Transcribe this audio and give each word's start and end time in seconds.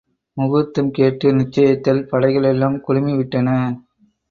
முகூர்த்தம் 0.37 0.89
கேட்டு 0.91 1.27
நிச்சயித்தல் 1.33 2.01
படைகள் 2.03 2.43
எல்லாம் 2.43 2.81
குழுமிவிட்டன. 2.87 3.49